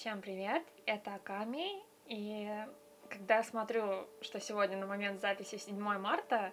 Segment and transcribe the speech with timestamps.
[0.00, 2.48] Всем привет, это Аками, и
[3.10, 6.52] когда я смотрю, что сегодня на момент записи 7 марта,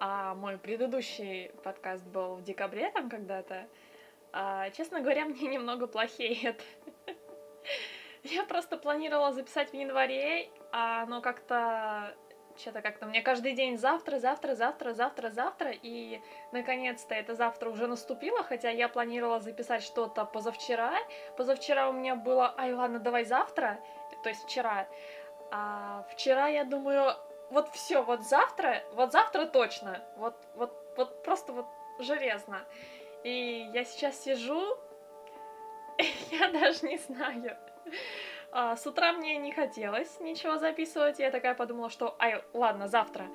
[0.00, 3.68] а мой предыдущий подкаст был в декабре там когда-то,
[4.32, 6.64] а, честно говоря, мне немного плохеет.
[8.22, 12.16] Я просто планировала записать в январе, а оно как-то
[12.58, 16.20] что-то как-то мне каждый день завтра, завтра, завтра, завтра, завтра, и
[16.52, 20.94] наконец-то это завтра уже наступило, хотя я планировала записать что-то позавчера.
[21.36, 23.78] Позавчера у меня было, ай, ладно, давай завтра,
[24.22, 24.88] то есть вчера.
[25.50, 27.14] А вчера я думаю,
[27.50, 31.66] вот все, вот завтра, вот завтра точно, вот, вот, вот просто вот
[31.98, 32.64] железно.
[33.24, 34.76] И я сейчас сижу,
[36.30, 37.56] я даже не знаю.
[38.50, 43.26] А, с утра мне не хотелось ничего записывать, я такая подумала, что, ай, ладно, завтра,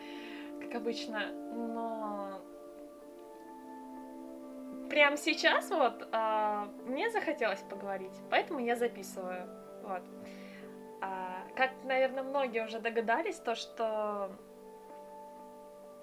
[0.59, 2.41] как обычно, но
[4.89, 9.47] прямо сейчас вот а, мне захотелось поговорить, поэтому я записываю,
[9.83, 10.01] вот.
[11.01, 14.31] А, как, наверное, многие уже догадались, то, что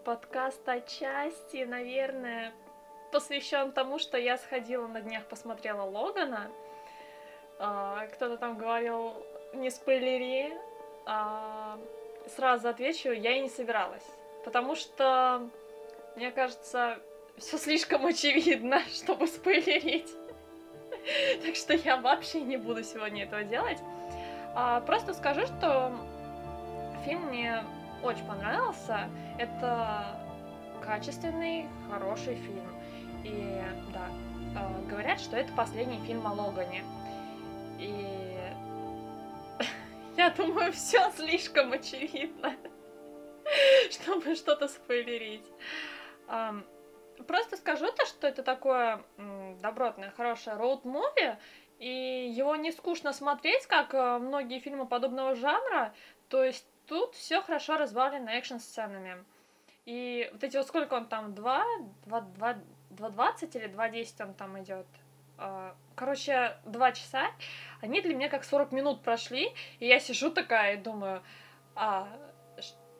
[0.05, 2.53] подкаст отчасти, наверное,
[3.11, 6.51] посвящен тому, что я сходила на днях, посмотрела Логана,
[7.63, 9.13] а, кто-то там говорил,
[9.53, 10.51] не спойлери,
[11.07, 11.79] а,
[12.35, 14.07] сразу отвечу, я и не собиралась.
[14.45, 15.47] Потому что,
[16.17, 16.99] мне кажется,
[17.37, 20.11] все слишком очевидно, чтобы спойлерить.
[21.43, 23.79] Так что я вообще не буду сегодня этого делать.
[24.55, 25.93] А, просто скажу, что
[27.05, 27.63] фильм мне
[28.03, 29.09] очень понравился.
[29.39, 30.19] Это
[30.83, 32.67] качественный, хороший фильм.
[33.25, 34.09] И да,
[34.91, 36.85] говорят, что это последний фильм о Логане.
[37.81, 38.39] И
[40.17, 42.55] я думаю, все слишком очевидно,
[43.91, 45.47] чтобы что-то спойлерить.
[47.27, 49.03] Просто скажу то, что это такое
[49.61, 51.37] добротное, хорошее роуд-муви,
[51.79, 55.95] и его не скучно смотреть, как э, многие фильмы подобного жанра.
[56.29, 59.25] То есть тут все хорошо разбавлено экшн-сценами.
[59.87, 61.65] И вот эти вот сколько он там, 2,
[62.05, 62.59] 2, 2,
[62.91, 64.87] 2.20 или 2.10 он там идет?
[65.43, 67.31] А, короче, два часа,
[67.81, 71.23] они для меня как 40 минут прошли, и я сижу такая и думаю,
[71.75, 72.09] а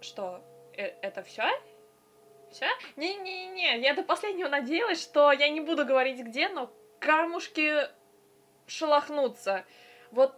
[0.01, 0.43] что,
[0.75, 1.45] э это все?
[2.51, 2.67] Все?
[2.97, 7.75] Не-не-не, я до последнего надеялась, что я не буду говорить где, но камушки
[8.67, 9.67] шелохнутся.
[10.11, 10.35] Вот,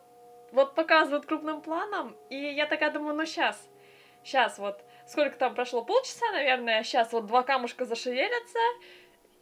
[0.51, 3.71] вот показывают крупным планом, и я такая думаю, ну сейчас,
[4.25, 8.59] сейчас вот, сколько там прошло, полчаса, наверное, сейчас вот два камушка зашевелятся,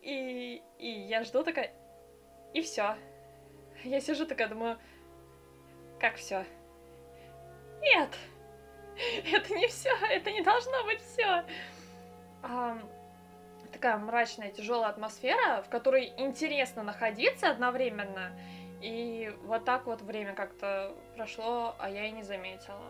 [0.03, 1.75] и, и я жду такая,
[2.53, 2.97] и все.
[3.85, 4.79] Я сижу такая, думаю,
[5.99, 6.45] как все?
[7.81, 8.11] Нет,
[9.33, 11.45] это не все, это не должно быть все.
[12.43, 12.79] А,
[13.73, 18.33] такая мрачная, тяжелая атмосфера, в которой интересно находиться одновременно.
[18.83, 22.81] И вот так вот время как-то прошло, а я и не заметила.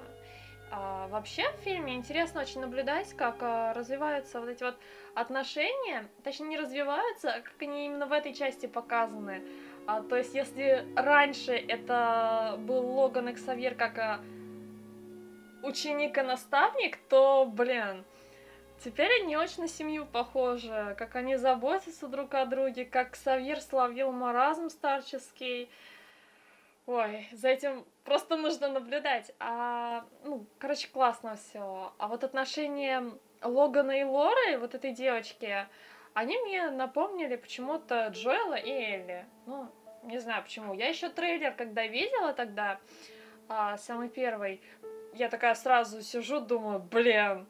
[0.72, 4.76] А, вообще в фильме интересно очень наблюдать, как а, развиваются вот эти вот
[5.14, 9.42] отношения, точнее не развиваются, а как они именно в этой части показаны.
[9.86, 14.20] А, то есть если раньше это был Логан и Ксавьер как а,
[15.64, 18.04] ученик и наставник, то, блин,
[18.84, 24.12] теперь они очень на семью похожи, как они заботятся друг о друге, как Ксавьер словил
[24.12, 25.68] маразм старческий.
[26.92, 29.30] Ой, за этим просто нужно наблюдать.
[29.38, 31.92] А, ну, короче, классно все.
[31.98, 33.04] А вот отношения
[33.42, 35.68] Логана и Лоры, вот этой девочки,
[36.14, 39.24] они мне напомнили почему-то Джоэла и Элли.
[39.46, 39.70] Ну,
[40.02, 40.74] не знаю почему.
[40.74, 42.80] Я еще трейлер, когда видела тогда,
[43.48, 44.60] а, самый первый,
[45.14, 47.46] я такая сразу сижу, думаю, блин,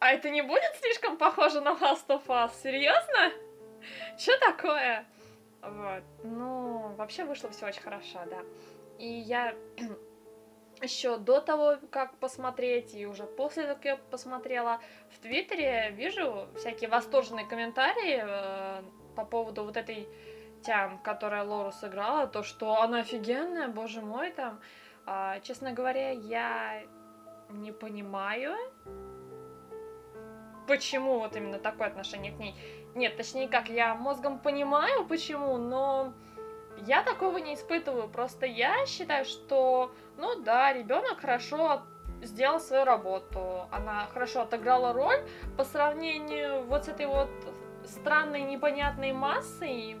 [0.00, 2.50] а это не будет слишком похоже на Last of Us?
[2.60, 3.30] Серьезно?
[4.18, 5.06] Что такое?
[5.66, 6.02] Вот.
[6.22, 8.42] Ну, вообще вышло все очень хорошо, да.
[8.98, 9.54] И я
[10.82, 14.80] еще до того, как посмотреть, и уже после того, как я посмотрела,
[15.10, 18.82] в Твиттере вижу всякие восторженные комментарии э,
[19.16, 20.08] по поводу вот этой
[20.62, 24.60] тям, которая Лору сыграла, то, что она офигенная, боже мой, там.
[25.06, 26.82] Э, честно говоря, я
[27.50, 28.56] не понимаю,
[30.66, 32.54] почему вот именно такое отношение к ней.
[32.94, 36.12] Нет, точнее как, я мозгом понимаю, почему, но
[36.86, 38.08] я такого не испытываю.
[38.08, 41.82] Просто я считаю, что, ну да, ребенок хорошо
[42.22, 43.66] сделал свою работу.
[43.70, 45.22] Она хорошо отыграла роль
[45.56, 47.30] по сравнению вот с этой вот
[47.84, 49.98] странной непонятной массой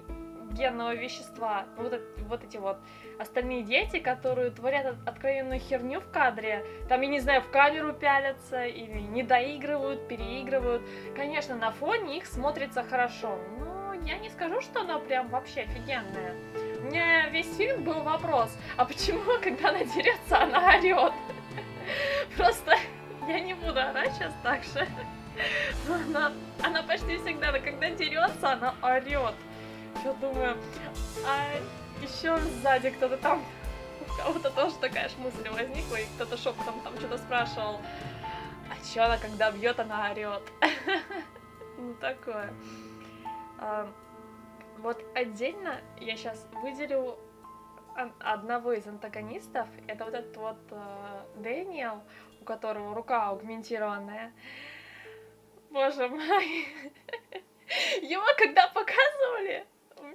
[0.54, 1.64] генного вещества.
[1.76, 2.78] Вот, вот эти вот
[3.18, 6.64] остальные дети, которые творят откровенную херню в кадре.
[6.88, 10.82] Там, я не знаю, в камеру пялятся или не доигрывают, переигрывают.
[11.16, 16.34] Конечно, на фоне их смотрится хорошо, но я не скажу, что она прям вообще офигенная.
[16.80, 21.12] У меня весь фильм был вопрос, а почему, когда она дерется, она орет?
[22.36, 22.76] Просто
[23.28, 24.86] я не буду орать сейчас так же.
[25.88, 29.34] Но она, она почти всегда, когда дерется, она орет.
[30.04, 30.56] Я думаю,
[31.26, 31.48] а
[32.02, 33.42] еще сзади кто-то там,
[34.02, 37.80] у кого-то тоже такая же мысль возникла, и кто-то шепотом там что-то спрашивал,
[38.70, 40.42] а че она, когда бьет, она орет.
[41.76, 42.52] Ну, такое.
[43.58, 43.90] А,
[44.78, 47.18] вот отдельно я сейчас выделю
[48.20, 49.66] одного из антагонистов.
[49.88, 52.00] Это вот этот вот э, Дэниел,
[52.40, 54.32] у которого рука аугментированная.
[55.70, 56.68] Боже мой.
[58.02, 59.66] Его когда показывали,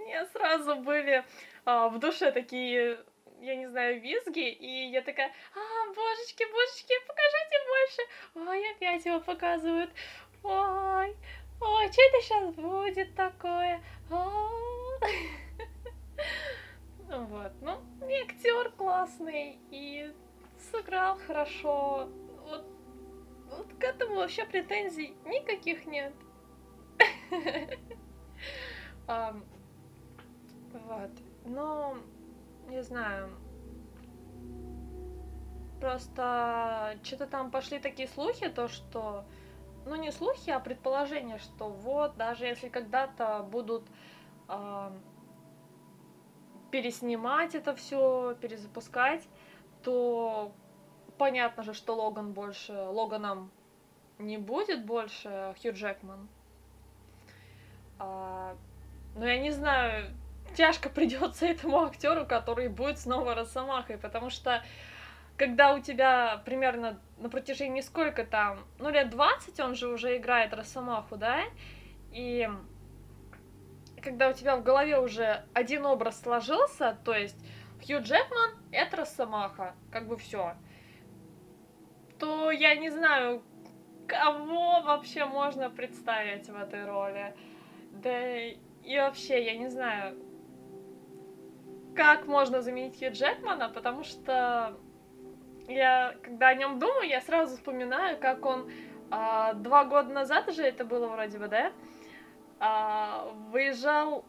[0.10, 1.24] меня сразу были
[1.66, 2.98] а, в душе такие,
[3.42, 8.02] я не знаю, визги, и я такая, а, божечки, божечки, покажите больше.
[8.50, 9.92] Ой, опять его показывают.
[10.44, 11.16] Ой,
[11.62, 13.82] ой, что это сейчас будет такое?
[17.12, 20.14] Вот, ну, и актер классный, и
[20.72, 22.08] сыграл хорошо.
[22.44, 22.64] Вот,
[23.50, 26.14] вот к этому вообще претензий никаких нет.
[30.86, 31.12] Вот.
[31.46, 31.98] Ну,
[32.68, 33.30] не знаю.
[35.80, 39.26] Просто что-то там пошли такие слухи, то что...
[39.86, 43.88] Ну, не слухи, а предположение, что вот, даже если когда-то будут
[44.50, 44.92] э,
[46.70, 49.28] переснимать это все, перезапускать,
[49.84, 50.52] то
[51.18, 53.52] понятно же, что Логан больше, Логаном
[54.20, 56.28] не будет больше Хью Джекман.
[57.98, 58.56] А,
[59.16, 60.14] но я не знаю,
[60.54, 64.64] тяжко придется этому актеру, который будет снова Росомахой, потому что
[65.38, 70.54] когда у тебя примерно на протяжении сколько там, ну лет 20 он же уже играет
[70.54, 71.44] Росомаху, да,
[72.12, 72.50] и
[74.02, 77.38] когда у тебя в голове уже один образ сложился, то есть
[77.86, 80.56] Хью Джекман— это Росомаха, как бы все,
[82.18, 83.42] то я не знаю,
[84.08, 87.34] кого вообще можно представить в этой роли.
[87.92, 90.18] Да и вообще, я не знаю,
[91.96, 94.78] как можно заменить Хью Джекмана, потому что
[95.68, 98.72] я, когда о нем думаю, я сразу вспоминаю, как он
[99.12, 101.72] а, два года назад уже это было вроде бы, да,
[102.60, 104.26] а, выезжал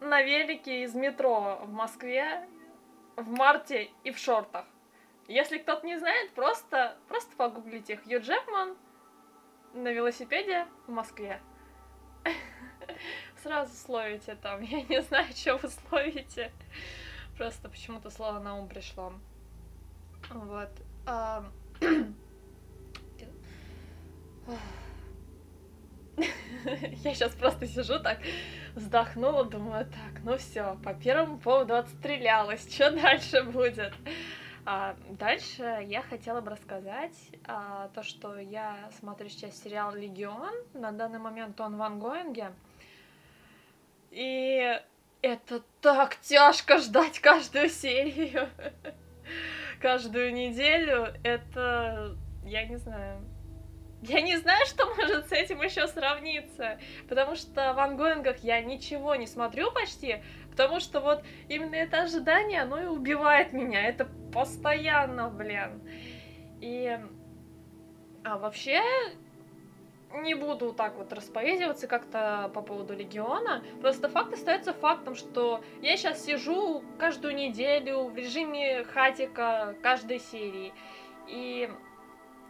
[0.00, 2.46] на велике из метро в Москве
[3.16, 4.64] в марте и в шортах.
[5.28, 8.76] Если кто-то не знает, просто, просто погуглите Хью Джекман
[9.74, 11.40] на велосипеде в Москве.
[13.42, 14.60] Сразу словите там.
[14.62, 16.52] Я не знаю, что вы словите.
[17.36, 19.12] Просто почему-то слово на ум пришло.
[20.30, 20.70] Вот.
[21.06, 21.44] А...
[26.16, 28.18] Я сейчас просто сижу так,
[28.74, 33.94] вздохнула, думаю, так, ну все, по первому поводу отстрелялась, что дальше будет?
[34.64, 37.16] А дальше я хотела бы рассказать
[37.46, 40.52] а, то, что я смотрю сейчас сериал «Легион».
[40.72, 42.52] На данный момент он в ангоинге.
[44.12, 44.78] И
[45.22, 48.48] это так тяжко ждать каждую серию.
[49.80, 51.08] Каждую неделю.
[51.24, 52.14] Это...
[52.44, 53.24] Я не знаю.
[54.02, 56.78] Я не знаю, что может с этим еще сравниться,
[57.08, 62.62] потому что в ангоингах я ничего не смотрю почти, потому что вот именно это ожидание,
[62.62, 65.80] оно и убивает меня, это постоянно, блин.
[66.60, 66.98] И...
[68.24, 68.80] А вообще,
[70.14, 73.62] не буду так вот расповедиваться как-то по поводу Легиона.
[73.80, 80.72] Просто факт остается фактом, что я сейчас сижу каждую неделю в режиме хатика каждой серии.
[81.28, 81.70] И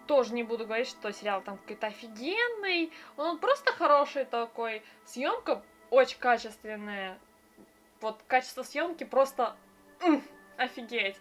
[0.07, 2.92] тоже не буду говорить, что сериал там какой-то офигенный.
[3.16, 4.83] Он просто хороший такой.
[5.04, 7.19] Съемка очень качественная.
[8.00, 9.57] Вот качество съемки просто
[10.57, 11.16] офигеть.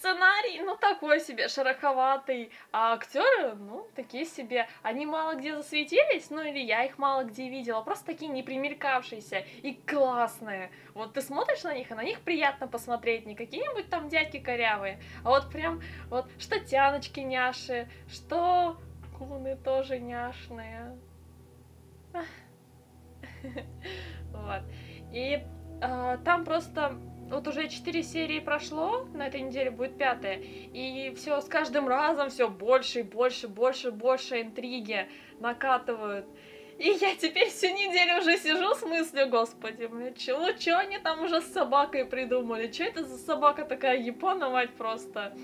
[0.00, 4.66] Сценарий, ну, такой себе, шероховатый, а актеры, ну, такие себе.
[4.82, 9.74] Они мало где засветились, ну, или я их мало где видела, просто такие непримелькавшиеся и
[9.74, 10.70] классные.
[10.94, 15.02] Вот ты смотришь на них, и на них приятно посмотреть, не какие-нибудь там дядьки корявые,
[15.22, 18.78] а вот прям, вот, что тяночки няши, что
[19.18, 20.98] куны тоже няшные.
[24.32, 24.62] Вот.
[25.12, 25.44] И
[25.82, 26.96] э, там просто
[27.30, 32.28] вот уже четыре серии прошло, на этой неделе будет пятая, и все с каждым разом
[32.28, 35.08] все больше и больше, больше, больше интриги
[35.38, 36.26] накатывают.
[36.78, 41.22] И я теперь всю неделю уже сижу с мыслью, господи, блин, чего, что они там
[41.22, 42.72] уже с собакой придумали?
[42.72, 45.34] Что это за собака такая япона, мать просто?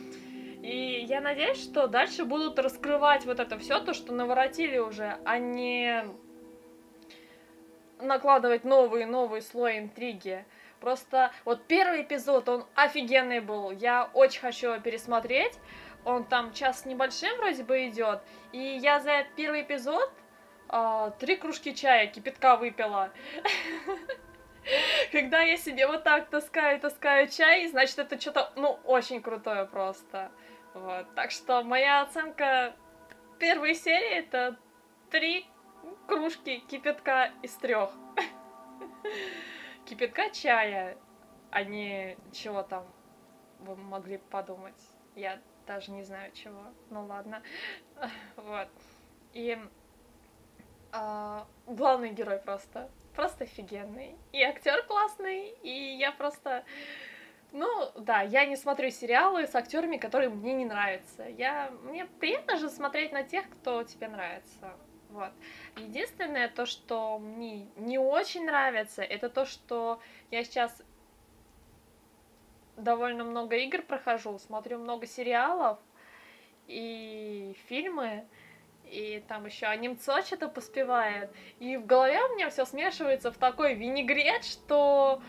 [0.62, 5.38] И я надеюсь, что дальше будут раскрывать вот это все, то, что наворотили уже, а
[5.38, 6.04] не
[8.00, 10.44] накладывать новый слой интриги.
[10.80, 13.70] Просто вот первый эпизод, он офигенный был.
[13.70, 15.54] Я очень хочу его пересмотреть.
[16.04, 18.20] Он там час небольшим вроде бы идет.
[18.52, 20.10] И я за первый эпизод
[20.68, 23.10] э, три кружки чая, кипятка выпила.
[25.12, 30.30] Когда я себе вот так таскаю, таскаю чай, значит, это что-то, ну, очень крутое просто.
[30.74, 31.06] Вот.
[31.14, 32.74] Так что моя оценка
[33.38, 34.56] первой серии это
[35.10, 35.46] три
[36.06, 37.90] кружки кипятка из трех.
[39.86, 40.96] Кипятка чая,
[41.50, 42.84] а не чего там
[43.60, 44.80] вы могли подумать.
[45.14, 46.64] Я даже не знаю чего.
[46.90, 47.42] Ну ладно.
[48.36, 48.68] Вот.
[49.32, 49.58] И
[50.92, 54.14] а, главный герой просто просто офигенный.
[54.32, 56.64] И актер классный, и я просто...
[57.52, 61.24] Ну, да, я не смотрю сериалы с актерами, которые мне не нравятся.
[61.24, 61.70] Я...
[61.82, 64.76] Мне приятно же смотреть на тех, кто тебе нравится.
[65.16, 65.32] Вот.
[65.76, 69.98] Единственное, то, что мне не очень нравится, это то, что
[70.30, 70.82] я сейчас
[72.76, 75.78] довольно много игр прохожу, смотрю много сериалов
[76.66, 78.26] и фильмы,
[78.84, 81.30] и там еще анимцо что-то поспевает.
[81.60, 85.22] И в голове у меня все смешивается в такой винегрет, что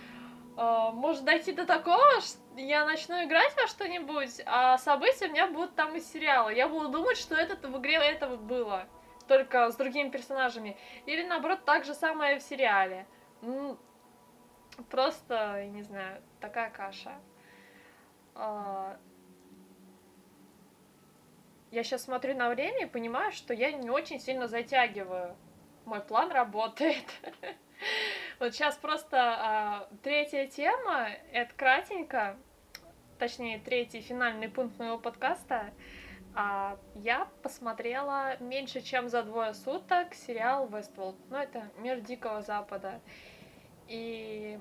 [0.58, 5.48] э, может дойти до такого, что я начну играть во что-нибудь, а события у меня
[5.48, 6.50] будут там из сериала.
[6.50, 8.86] Я буду думать, что это в игре этого было,
[9.28, 10.78] только с другими персонажами.
[11.06, 13.06] Или наоборот, так же самое в сериале.
[13.42, 13.78] Ну,
[14.90, 17.14] просто, не знаю, такая каша.
[18.36, 18.98] А,
[21.72, 25.36] я сейчас смотрю на время и понимаю, что я не очень сильно затягиваю.
[25.86, 27.06] Мой план работает.
[28.40, 32.38] Вот сейчас просто а, третья тема, это кратенько,
[33.18, 35.72] точнее, третий финальный пункт моего подкаста.
[36.40, 41.16] А, я посмотрела меньше, чем за двое суток сериал Westworld.
[41.32, 43.02] Ну, это Мир Дикого Запада.
[43.88, 44.60] И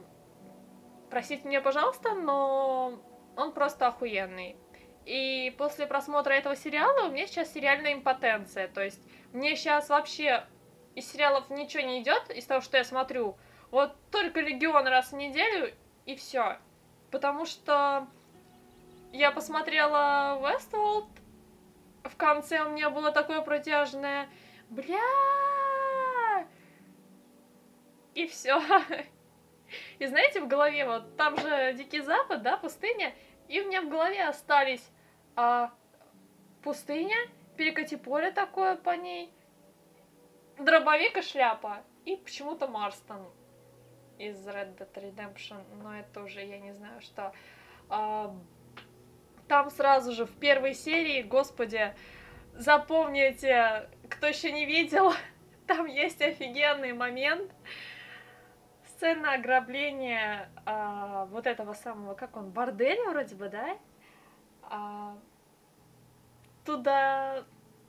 [1.11, 2.99] простите меня, пожалуйста, но
[3.37, 4.56] он просто охуенный.
[5.04, 8.68] И после просмотра этого сериала у меня сейчас сериальная импотенция.
[8.68, 9.02] То есть
[9.35, 10.47] мне сейчас вообще
[10.95, 13.37] из сериалов ничего не идет, из того, что я смотрю.
[13.71, 15.75] Вот только Легион раз в неделю
[16.06, 16.56] и все.
[17.11, 18.09] Потому что
[19.12, 21.09] я посмотрела Westworld,
[22.09, 24.29] в конце у меня было такое протяжное
[24.69, 26.47] бля
[28.15, 28.61] и все.
[29.99, 33.15] И знаете, в голове вот там же Дикий Запад, да, пустыня,
[33.49, 34.89] и у меня в голове остались
[35.37, 35.71] а
[36.63, 37.17] пустыня,
[37.57, 39.31] перекати поле такое по ней,
[40.59, 43.31] дробовик и шляпа, и почему-то Марстон
[44.19, 47.35] из Red Dead Redemption, но это уже я не знаю что.
[47.91, 48.35] А,
[49.49, 51.95] там сразу же в первой серии, господи,
[52.55, 55.12] запомните, кто еще не видел,
[55.67, 57.50] там есть офигенный момент,
[58.97, 63.76] сцена ограбления а, вот этого самого, как он, борделя вроде бы, да?
[64.71, 65.17] а,
[66.65, 67.45] туда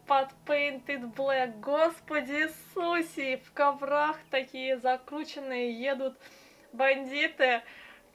[0.05, 1.59] под Painted Black.
[1.59, 6.17] Господи Иисусе, в коврах такие закрученные едут
[6.71, 7.61] бандиты.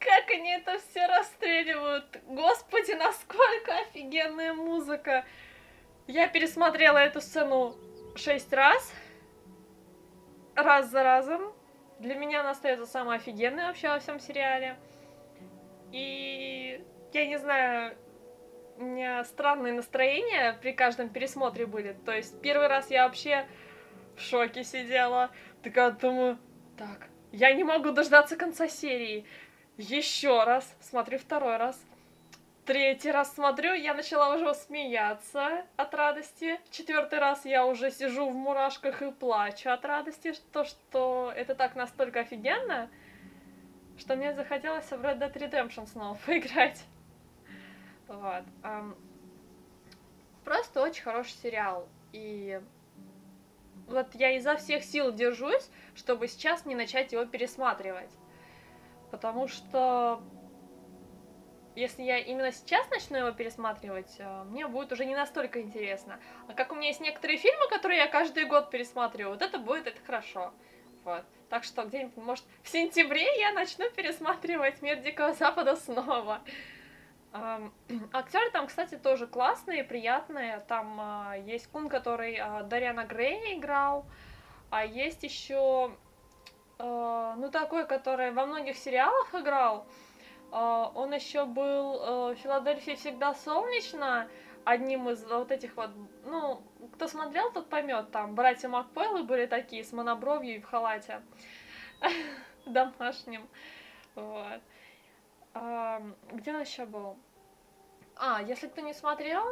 [0.05, 2.21] Как они это все расстреливают?
[2.27, 5.25] Господи, насколько офигенная музыка!
[6.09, 7.77] Я пересмотрела эту сцену
[8.17, 8.93] шесть раз,
[10.57, 11.53] раз за разом.
[12.01, 14.77] Для меня она остается самой офигенной вообще во всем сериале.
[15.93, 17.97] И я не знаю,
[18.79, 21.97] у меня странные настроения при каждом пересмотре были.
[22.05, 23.47] То есть первый раз я вообще
[24.17, 25.31] в шоке сидела.
[25.63, 26.39] Такая думаю,
[26.77, 29.27] так, я не могу дождаться конца серии.
[29.79, 31.81] Еще раз, смотрю второй раз.
[32.67, 36.61] Третий раз смотрю, я начала уже смеяться от радости.
[36.71, 41.75] Четвертый раз я уже сижу в мурашках и плачу от радости, то, что это так
[41.75, 42.91] настолько офигенно,
[43.99, 46.85] что мне захотелось в Red Dead Redemption снова поиграть.
[48.07, 48.45] Вот.
[50.45, 51.88] Просто очень хороший сериал.
[52.12, 52.61] И
[53.88, 58.11] вот я изо всех сил держусь, чтобы сейчас не начать его пересматривать.
[59.12, 60.23] Потому что
[61.76, 66.19] если я именно сейчас начну его пересматривать, э, мне будет уже не настолько интересно.
[66.49, 69.87] А как у меня есть некоторые фильмы, которые я каждый год пересматриваю, вот это будет,
[69.87, 70.52] это хорошо.
[71.04, 71.25] Вот.
[71.50, 76.40] Так что где-нибудь, может, в сентябре я начну пересматривать «Мир Дикого Запада» снова.
[78.12, 80.61] Актеры там, кстати, тоже классные, приятные.
[80.69, 84.07] Там а, есть кун, который а, Дариана Грей играл,
[84.71, 85.95] а есть еще,
[86.85, 89.87] а, ну, такой, который во многих сериалах играл.
[90.51, 94.29] А, он еще был а, в Филадельфии всегда солнечно,
[94.65, 95.91] одним из вот этих вот,
[96.25, 96.61] ну,
[96.95, 101.23] кто смотрел, тот поймет, там братья Макпойлы были такие с монобровью и в халате
[102.67, 103.49] домашнем.
[104.17, 104.61] Вот.
[106.33, 107.17] Где он еще был?
[108.17, 109.45] А, если кто не смотрел,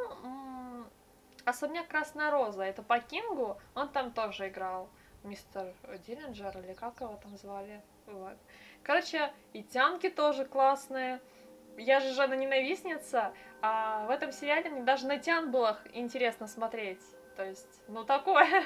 [1.44, 4.88] Особняк Красная Роза, это по Кингу, он там тоже играл.
[5.22, 5.74] Мистер
[6.06, 7.82] Диллинджер или как его там звали.
[8.06, 8.36] Вот.
[8.82, 11.20] Короче, и тянки тоже классные.
[11.76, 17.00] Я же жена ненавистница, а в этом сериале мне даже на тян было интересно смотреть.
[17.36, 18.64] То есть, ну такое.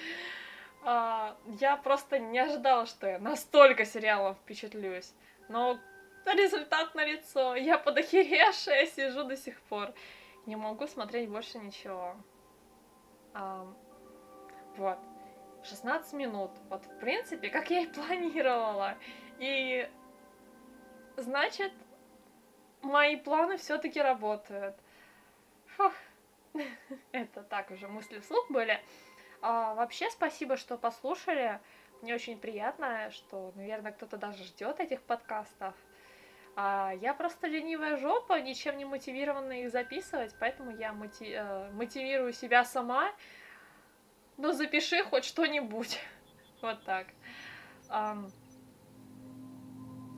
[0.84, 5.12] а, я просто не ожидала, что я настолько сериалом впечатлюсь.
[5.48, 5.78] Но
[6.34, 7.54] результат на лицо.
[7.54, 9.92] Я подохеревшая сижу до сих пор.
[10.46, 12.16] Не могу смотреть больше ничего.
[14.76, 14.98] Вот.
[15.68, 16.50] 16 минут.
[16.68, 18.96] Вот, в принципе, как я и планировала.
[19.38, 19.88] И
[21.16, 21.72] значит,
[22.82, 24.76] мои планы все-таки работают.
[25.76, 25.92] Фух.
[27.12, 28.80] Это так уже мысли вслух были.
[29.40, 31.60] А, вообще, спасибо, что послушали.
[32.02, 35.74] Мне очень приятно, что, наверное, кто-то даже ждет этих подкастов.
[36.56, 40.90] А я просто ленивая жопа, ничем не мотивированная их записывать, поэтому я.
[41.20, 43.12] Э, мотивирую себя сама.
[44.38, 45.98] Ну, запиши хоть что-нибудь.
[46.62, 47.08] вот так.
[47.90, 48.30] Um,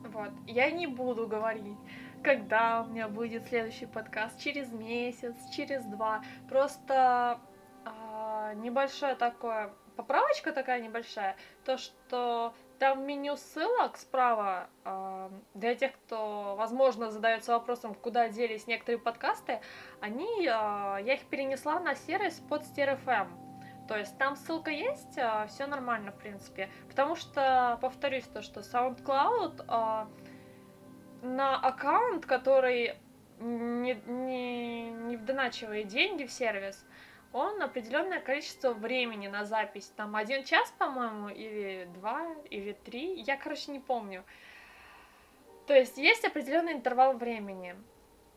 [0.03, 0.29] вот.
[0.45, 1.77] Я не буду говорить,
[2.23, 6.23] когда у меня будет следующий подкаст, через месяц, через два.
[6.47, 7.39] Просто
[7.83, 11.35] uh, небольшое такое, поправочка такая небольшая,
[11.65, 18.65] то, что там меню ссылок справа э, для тех, кто, возможно, задается вопросом, куда делись
[18.65, 19.61] некоторые подкасты,
[19.99, 23.50] они, э, я их перенесла на сервис под StereoFM.
[23.91, 26.69] То есть там ссылка есть, э, все нормально, в принципе.
[26.87, 32.95] Потому что, повторюсь, то, что SoundCloud э, на аккаунт, который
[33.39, 36.85] не, не, не вдоначивает деньги в сервис,
[37.33, 39.91] он определенное количество времени на запись.
[39.97, 43.19] Там один час, по-моему, или два, или три.
[43.19, 44.23] Я, короче, не помню.
[45.67, 47.75] То есть есть определенный интервал времени.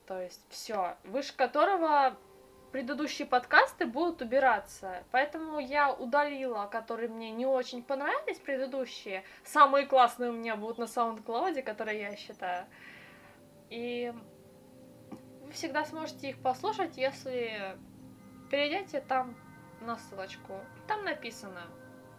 [0.08, 2.16] То есть все, выше которого
[2.74, 5.04] предыдущие подкасты будут убираться.
[5.12, 9.22] Поэтому я удалила, которые мне не очень понравились, предыдущие.
[9.44, 12.66] Самые классные у меня будут на SoundCloud, которые я считаю.
[13.70, 14.12] И
[15.42, 17.78] вы всегда сможете их послушать, если
[18.50, 19.36] перейдете там
[19.80, 20.58] на ссылочку.
[20.88, 21.62] Там написано,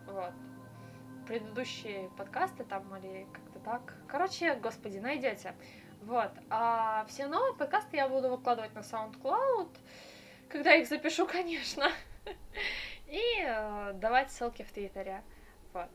[0.07, 0.31] вот,
[1.27, 3.93] предыдущие подкасты там или как-то так.
[4.07, 5.53] Короче, господи, найдете.
[6.03, 6.31] Вот.
[6.49, 9.67] А все новые подкасты я буду выкладывать на SoundCloud,
[10.49, 11.91] когда их запишу, конечно.
[13.08, 15.23] И э, давать ссылки в Твиттере.
[15.73, 15.89] Вот.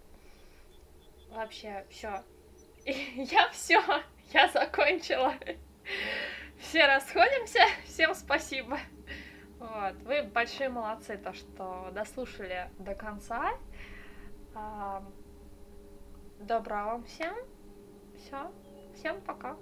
[1.30, 2.22] Вообще, все.
[2.84, 3.82] Я все,
[4.32, 5.34] я закончила.
[6.58, 7.60] Все расходимся.
[7.84, 8.78] Всем спасибо.
[9.58, 9.94] Вот.
[10.04, 13.52] Вы большие молодцы, то, что дослушали до конца.
[16.40, 17.34] Добра вам всем.
[18.16, 18.50] Все.
[18.94, 19.56] Всем пока.